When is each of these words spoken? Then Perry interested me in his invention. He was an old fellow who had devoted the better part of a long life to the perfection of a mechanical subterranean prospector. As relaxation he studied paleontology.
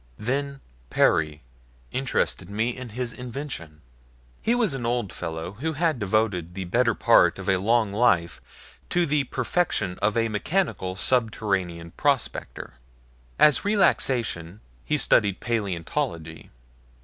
Then 0.17 0.61
Perry 0.89 1.43
interested 1.91 2.49
me 2.49 2.75
in 2.75 2.89
his 2.89 3.13
invention. 3.13 3.81
He 4.41 4.55
was 4.55 4.73
an 4.73 4.83
old 4.83 5.13
fellow 5.13 5.51
who 5.51 5.73
had 5.73 5.99
devoted 5.99 6.55
the 6.55 6.63
better 6.65 6.95
part 6.95 7.37
of 7.37 7.47
a 7.47 7.57
long 7.59 7.93
life 7.93 8.41
to 8.89 9.05
the 9.05 9.25
perfection 9.25 9.99
of 10.01 10.17
a 10.17 10.27
mechanical 10.27 10.95
subterranean 10.95 11.91
prospector. 11.91 12.79
As 13.37 13.63
relaxation 13.63 14.61
he 14.83 14.97
studied 14.97 15.39
paleontology. 15.39 16.49